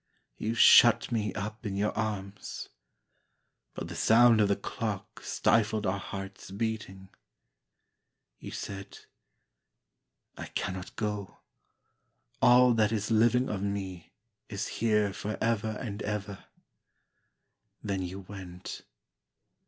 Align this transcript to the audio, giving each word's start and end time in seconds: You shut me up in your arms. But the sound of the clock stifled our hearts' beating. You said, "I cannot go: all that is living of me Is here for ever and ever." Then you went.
You 0.35 0.55
shut 0.55 1.11
me 1.11 1.31
up 1.35 1.63
in 1.63 1.75
your 1.75 1.91
arms. 1.95 2.69
But 3.75 3.87
the 3.87 3.93
sound 3.93 4.41
of 4.41 4.47
the 4.47 4.55
clock 4.55 5.21
stifled 5.21 5.85
our 5.85 5.99
hearts' 5.99 6.49
beating. 6.49 7.09
You 8.39 8.49
said, 8.49 8.97
"I 10.35 10.47
cannot 10.47 10.95
go: 10.95 11.37
all 12.41 12.73
that 12.73 12.91
is 12.91 13.11
living 13.11 13.47
of 13.47 13.61
me 13.61 14.11
Is 14.49 14.67
here 14.81 15.13
for 15.13 15.37
ever 15.39 15.77
and 15.79 16.01
ever." 16.01 16.45
Then 17.83 18.01
you 18.01 18.21
went. 18.21 18.81